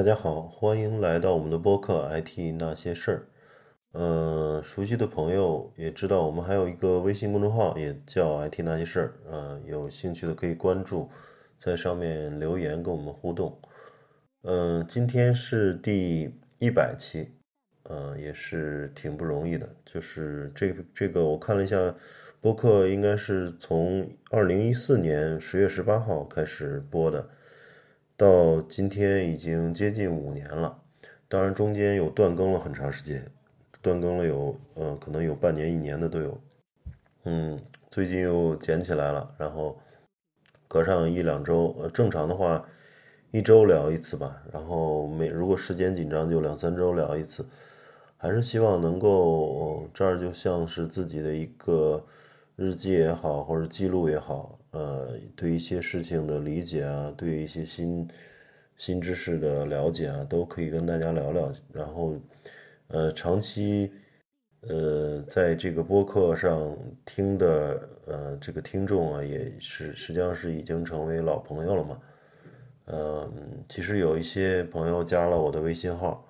[0.00, 3.16] 大家好，欢迎来到我们的播客《IT 那些事儿》。
[3.92, 9.06] 嗯，熟悉的朋友也知道，我们还有一个微信公众号，也叫《IT 那些事儿》。
[9.30, 11.06] 嗯，有兴趣的可以关注，
[11.58, 13.60] 在上面留言跟我们互动。
[14.44, 17.32] 嗯，今天是第一百期，
[17.82, 19.68] 嗯，也是挺不容易的。
[19.84, 21.94] 就是这这个，我看了一下，
[22.40, 27.28] 播客应该是从二零一四年十月十八号开始播的。
[28.20, 30.78] 到今天已经接近五年了，
[31.26, 33.26] 当然中间有断更了很长时间，
[33.80, 36.38] 断更了有，呃，可能有半年、一年的都有。
[37.24, 37.58] 嗯，
[37.90, 39.78] 最近又捡起来了，然后
[40.68, 42.62] 隔上一两周，呃，正常的话
[43.30, 47.46] 一周聊一次吧，然后每如果时间紧张就两三周聊一次，
[48.18, 52.04] 还是希望能够这儿就像是自己的一个
[52.54, 54.58] 日记也好，或者记录也好。
[54.72, 58.08] 呃，对一些事情的理解啊，对一些新
[58.76, 61.52] 新知识的了解啊，都可以跟大家聊聊。
[61.72, 62.14] 然后，
[62.88, 63.92] 呃，长期
[64.62, 72.00] 呃在这个播客上听的呃这个听众啊，也是实际上是已经成为老朋友了嘛。
[72.86, 76.26] 嗯，其实有一些朋友加了我的微信号，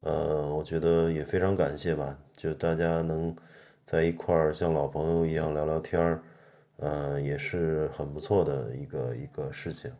[0.00, 3.34] 呃，我觉得也非常感谢吧，就大家能
[3.84, 6.22] 在一块儿像老朋友一样聊聊天儿。
[6.82, 9.92] 嗯，也是很不错的一个一个事情。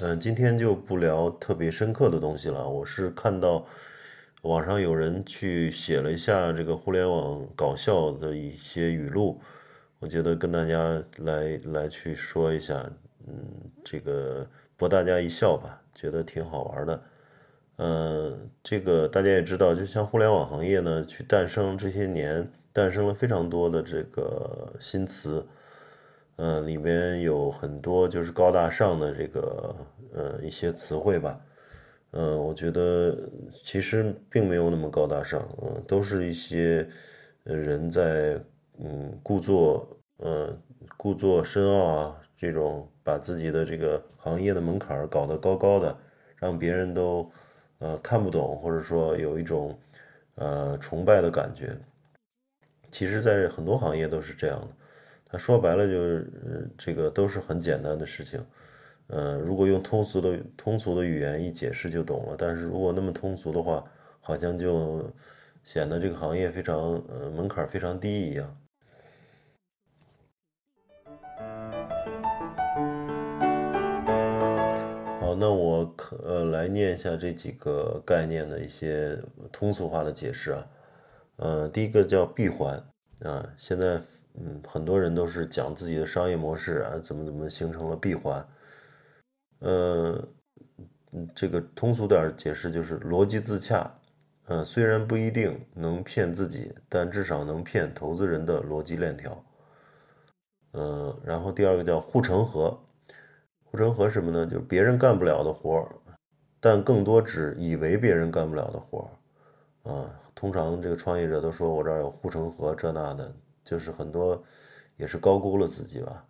[0.00, 2.68] 嗯，今天就不聊特别深刻的东西了。
[2.68, 3.66] 我是看到
[4.42, 9.40] 网上有人去写了一下这个互联网搞笑的一些语录，
[9.98, 12.88] 我觉得跟大家来来去说一下，
[13.26, 13.34] 嗯，
[13.84, 17.02] 这个博大家一笑吧，觉得挺好玩的。
[17.76, 22.48] 嗯，这个大家也知道，就像互联网行业呢，去诞生这些年。
[22.72, 25.44] 诞生了非常多的这个新词，
[26.36, 29.74] 嗯，里面有很多就是高大上的这个
[30.14, 31.40] 呃一些词汇吧，
[32.12, 33.16] 嗯，我觉得
[33.64, 36.88] 其实并没有那么高大上，嗯，都是一些
[37.42, 38.40] 人在
[38.78, 39.88] 嗯故作
[40.18, 40.56] 嗯
[40.96, 45.96] 故作深奥啊，这种把自己的这个行业的门槛搞得高高的，
[46.36, 47.30] 让别人都
[47.80, 49.76] 呃看不懂，或者说有一种
[50.36, 51.76] 呃崇拜的感觉。
[52.90, 54.68] 其实，在很多行业都是这样的。
[55.24, 58.44] 他说白了就是，这个都是很简单的事情。
[59.08, 62.36] 嗯，如果用通俗的通俗的语言一解释就懂了。
[62.36, 63.84] 但是如果那么通俗的话，
[64.20, 65.08] 好像就
[65.62, 68.56] 显得这个行业非常呃门槛非常低一样。
[75.20, 79.16] 好，那我可呃来念一下这几个概念的一些
[79.52, 80.66] 通俗化的解释啊。
[81.40, 82.76] 呃，第一个叫闭环
[83.20, 83.98] 啊，现在
[84.34, 88.46] 嗯，很多人都是讲自己的商业模式啊，怎么怎么形成了闭环。
[89.60, 90.22] 呃，
[91.34, 93.90] 这个通俗点解释就是逻辑自洽，
[94.48, 99.42] 嗯，虽然不一定能骗自己，但至少能骗投资人的逻辑链条。
[100.72, 102.78] 嗯，然后第二个叫护城河，
[103.64, 104.44] 护城河什么呢？
[104.44, 105.88] 就是别人干不了的活儿，
[106.60, 109.08] 但更多指以为别人干不了的活儿。
[109.82, 114.42] 啊，通常这个创业者都说我这儿有护城河，这那的，就是很多
[114.96, 116.26] 也是高估了自己吧。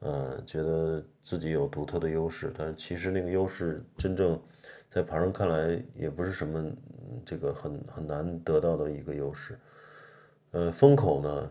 [0.00, 4.38] 嗯，觉得自己有独特的优势，但其实那个优势真正
[4.90, 6.70] 在旁人看来也不是什么
[7.24, 9.58] 这个很很难得到的一个优势。
[10.50, 11.50] 呃，风口呢，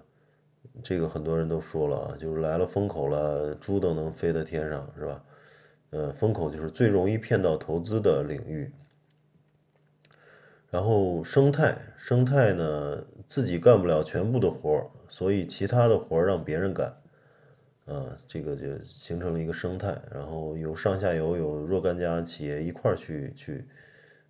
[0.83, 5.23] 这个很多人都说了啊，就是来了风口了，猪都能飞在天上，是吧？
[5.89, 8.71] 呃，风口就是最容易骗到投资的领域。
[10.73, 16.87] 然后生态，生态呢自己干不了全部的活儿，所以其他的活儿让别人干，
[17.85, 19.95] 啊，这个就形成了一个生态。
[20.11, 23.67] 然后有上下游，有若干家企业一块儿去去，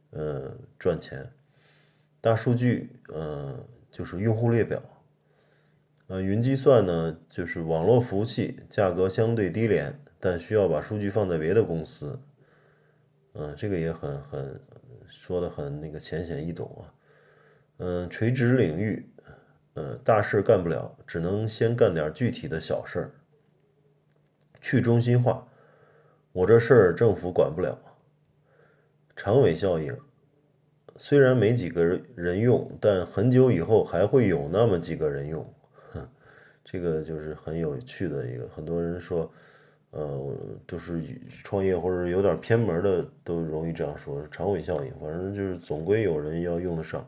[0.09, 1.25] 呃，赚钱。
[2.19, 3.57] 大数据，嗯，
[3.89, 4.83] 就是用户列表。
[6.07, 12.19] 呃，云计算呢，就是网络服务器，价格相对低廉，但需要把数据放在别的公司。
[13.31, 14.59] 嗯，这个也很很。
[15.15, 16.93] 说的很那个浅显易懂啊，
[17.77, 19.07] 嗯，垂直领域，
[19.75, 23.11] 嗯，大事干不了，只能先干点具体的小事儿。
[24.59, 25.47] 去中心化，
[26.31, 27.77] 我这事儿政府管不了。
[29.15, 29.95] 长尾效应，
[30.97, 31.85] 虽然没几个
[32.15, 35.53] 人用，但很久以后还会有那么几个人用。
[35.91, 36.09] 哼，
[36.65, 39.31] 这个就是很有趣的一个，很多人说。
[39.95, 40.35] 呃，
[40.67, 41.01] 就是
[41.43, 47.07] 创业或者有点偏门的都容易这样说，长尾效应，反正就是总归有人要用得上。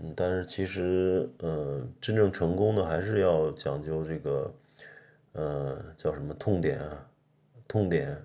[0.00, 4.54] 嗯，但是其实，呃，真正成功的还是要讲究这个，
[5.34, 7.06] 呃，叫什么痛点啊？
[7.68, 8.20] 痛点、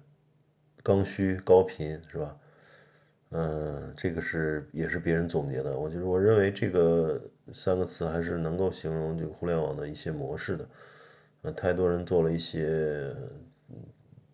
[0.82, 2.36] 刚需、高频，是吧？
[3.30, 5.78] 嗯，这个是也是别人总结的。
[5.78, 7.22] 我就是我认为这个
[7.54, 10.68] 三个词还是能够形容这个互联网的一些模式的。
[11.44, 13.16] 呃，太多人做了一些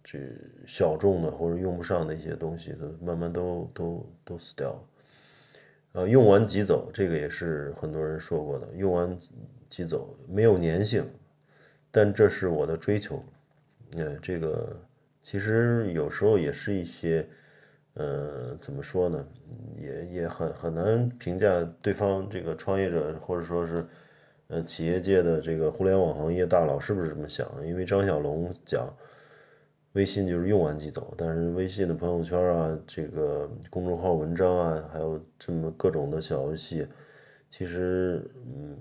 [0.05, 0.19] 这
[0.65, 4.79] 小众的或者用不上的一些东西，都慢慢都都都死掉了。
[5.93, 8.67] 呃，用完即走，这个也是很多人说过的。
[8.75, 9.17] 用完
[9.67, 11.03] 即走，没有粘性，
[11.89, 13.21] 但这是我的追求。
[13.97, 14.79] 呃，这个
[15.23, 17.27] 其实有时候也是一些。
[17.97, 19.25] 呃，怎么说呢？
[19.79, 23.85] 也也很很难评价对方这个创业者，或者说是
[24.47, 27.49] 呃企业界的这个互联网行业大佬是不是这么想？
[27.65, 28.93] 因为张小龙讲，
[29.95, 36.87] 微信就是用完即走，但是微信的朋友圈啊，这个公众号文章啊，还有这么各种的小游戏，
[37.49, 38.77] 其实嗯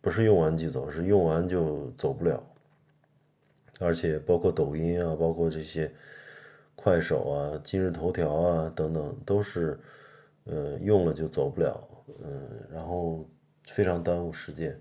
[0.00, 2.42] 不是用完即走，是用完就走不了，
[3.78, 5.90] 而且包括抖音啊，包括这些。
[6.76, 9.78] 快手啊，今日头条啊，等等，都是，
[10.44, 11.88] 呃，用了就走不了，
[12.22, 13.24] 嗯，然后
[13.68, 14.78] 非常耽误时间。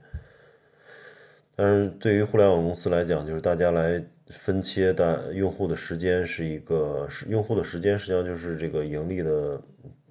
[1.56, 9.62] 但是对于互联网公司来讲，就是大家来分切的用户的时间是一个，是用户的时间实际上就是这个盈利的，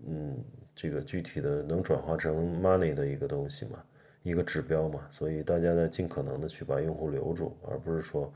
[0.07, 0.45] 嗯，
[0.75, 3.83] 这个具体的能转化成 money 的一个东西嘛，
[4.23, 8.33] 一个指标嘛，所以大家在尽可能的去把用户留住，而不是说，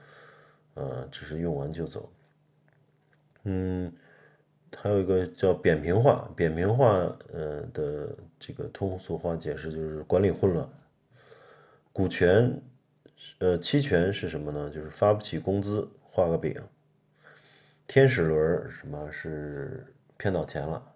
[0.75, 2.11] 呃，只是用完就走。
[3.45, 3.93] 嗯，
[4.77, 6.89] 还有一个叫扁平化，扁平化，
[7.33, 10.69] 呃的这个通俗化解释就是管理混乱。
[11.93, 12.61] 股权，
[13.39, 14.71] 呃，期权是什么呢？
[14.71, 16.63] 就是发不起工资，画个饼。
[17.87, 19.87] 天使轮什么是
[20.17, 20.93] 骗到钱了？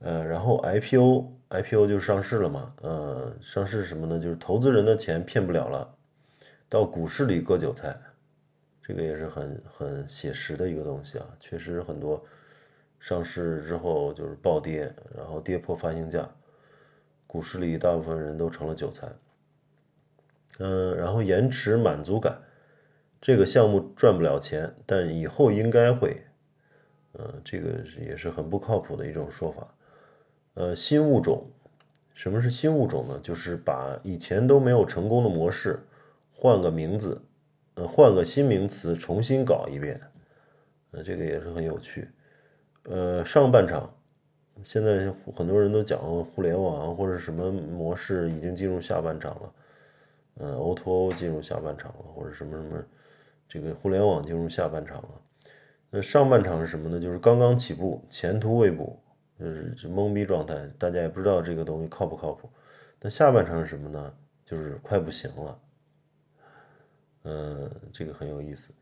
[0.00, 2.74] 呃，然后 IPO，IPO 就上市了嘛？
[2.82, 4.18] 呃，上市什么呢？
[4.18, 5.96] 就是投资人的钱骗不了了，
[6.68, 7.96] 到股市里割韭菜。
[8.82, 12.22] 这个也是很很写实的一个东西啊，确实很多
[13.00, 16.28] 上市之后就是暴跌，然后跌破发行价，
[17.26, 19.08] 股市里大部分人都成了韭菜。
[20.58, 22.38] 嗯，然后延迟满足感，
[23.20, 26.22] 这个项目赚不了钱，但以后应该会，
[27.14, 27.70] 嗯，这个
[28.00, 29.66] 也是很不靠谱的一种说法。
[30.54, 31.50] 呃，新物种，
[32.14, 33.18] 什么是新物种呢？
[33.22, 35.80] 就是把以前都没有成功的模式
[36.32, 37.20] 换个名字。
[37.76, 40.00] 呃，换个新名词重新搞一遍，
[40.92, 42.08] 呃，这个也是很有趣。
[42.84, 43.92] 呃，上半场，
[44.62, 49.52] 现在很多人都讲互联网或者什么模式已经进入下半场了，
[50.34, 52.84] 呃，O2O O 进入下半场了，或者什么什么，
[53.48, 55.20] 这个互联网进入下半场了。
[55.90, 57.00] 那上半场是什么呢？
[57.00, 59.00] 就是刚刚起步，前途未卜，
[59.38, 62.50] 就是懵逼状态，大家也不知道这个东西靠不靠谱。
[63.00, 64.14] 那下半场是什么呢？
[64.44, 65.60] 就是快不行了。
[67.22, 68.72] 嗯，这个很有意思。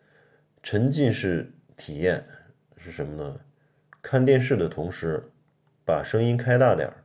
[0.63, 2.25] 沉浸式体验
[2.77, 3.41] 是什么呢？
[4.01, 5.23] 看电视的同时，
[5.85, 7.05] 把声音开大点儿。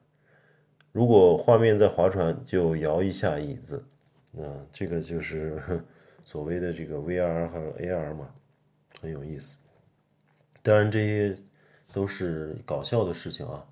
[0.92, 3.84] 如果画面在划船，就摇一下椅子。
[4.38, 5.62] 嗯，这个就是
[6.24, 8.30] 所谓的这个 VR 和 AR 嘛，
[9.02, 9.56] 很有意思。
[10.62, 11.36] 当然，这些
[11.92, 13.66] 都是搞笑的事情啊，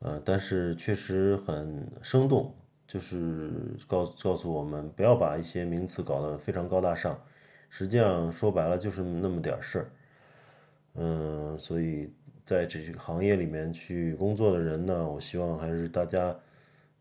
[0.00, 2.54] 呃，但是确实很生动。
[2.86, 3.50] 就是
[3.88, 7.18] 告告诉我们，不要把一些名词搞得非常高大上，
[7.70, 9.90] 实际上说白了就是那么点事儿。
[10.96, 12.12] 嗯，所以
[12.44, 16.38] 在这个行业里面去工作的人呢，我希望还是大家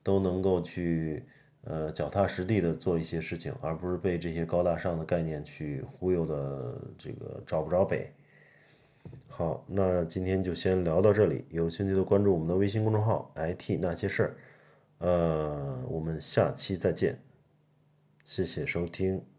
[0.02, 1.26] 都能够去
[1.66, 8.12] 呃脚踏实地的做一些事情，而不是被这些高大上的概念去忽悠的这个找不着北。
[9.28, 14.36] 好，那今天就先聊到这里，有兴趣的关注我们的微信公众号 “IT 那些事儿”。
[15.00, 17.20] 呃，我们下期再见，
[18.24, 19.33] 谢谢收听。